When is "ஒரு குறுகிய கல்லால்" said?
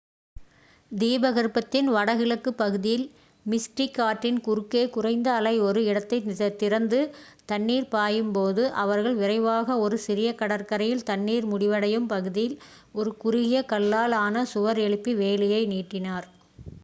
12.95-14.15